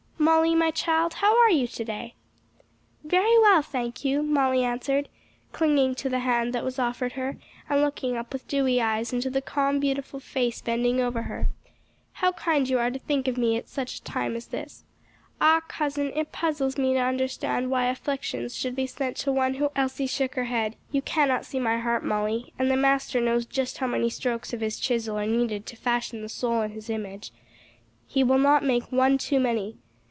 "Molly, 0.17 0.53
my 0.55 0.69
child, 0.71 1.15
how 1.15 1.35
are 1.39 1.49
you 1.49 1.67
to 1.67 1.83
day?" 1.83 2.13
"Very 3.03 3.37
well, 3.39 3.61
thank 3.63 4.05
you," 4.05 4.21
Molly 4.23 4.63
answered, 4.63 5.09
clinging 5.51 5.93
to 5.95 6.09
the 6.09 6.19
hand 6.19 6.53
that 6.53 6.63
was 6.63 6.77
offered 6.79 7.13
her, 7.13 7.37
and 7.69 7.81
looking 7.81 8.15
up 8.15 8.31
with 8.31 8.47
dewy 8.47 8.79
eyes 8.79 9.11
into 9.11 9.29
the 9.31 9.41
calm, 9.41 9.79
beautiful 9.79 10.19
face 10.19 10.61
bending 10.61 11.01
over 11.01 11.23
her. 11.23 11.47
"How 12.13 12.31
kind 12.33 12.69
you 12.69 12.77
are 12.79 12.89
to 12.91 12.99
think 12.99 13.27
of 13.27 13.35
me 13.37 13.57
at 13.57 13.67
such 13.67 13.95
a 13.97 14.03
time 14.03 14.35
as 14.35 14.47
this. 14.47 14.85
Ah 15.41 15.61
cousin, 15.67 16.11
it 16.15 16.31
puzzles 16.31 16.77
me 16.77 16.93
to 16.93 16.99
understand 16.99 17.69
why 17.71 17.87
afflictions 17.87 18.55
should 18.55 18.75
be 18.75 18.85
sent 18.87 19.17
to 19.17 19.31
one 19.31 19.55
who 19.55 19.65
already 19.75 19.87
seems 19.87 19.87
almost 19.87 19.97
an 19.97 20.23
angel 20.23 20.27
in 20.27 20.29
goodness." 20.29 20.29
Elsie 20.29 20.29
shook 20.29 20.35
her 20.35 20.45
head. 20.45 20.75
"You 20.95 21.01
cannot 21.01 21.45
see 21.47 21.59
my 21.59 21.79
heart, 21.79 22.05
Molly; 22.05 22.53
and 22.59 22.69
the 22.71 22.77
Master 22.77 23.19
knows 23.19 23.45
just 23.47 23.79
how 23.79 23.87
many 23.87 24.09
strokes 24.11 24.53
of 24.53 24.61
his 24.61 24.79
chisel 24.79 25.17
are 25.19 25.25
needed 25.27 25.65
to 25.65 25.75
fashion 25.75 26.21
the 26.21 26.29
soul 26.29 26.61
in 26.61 26.71
his 26.71 26.89
image; 26.91 27.31
he 28.07 28.23
will 28.23 28.39
not 28.39 28.63
make 28.63 28.91
one 28.91 29.17
too 29.17 29.39
many. 29.39 29.77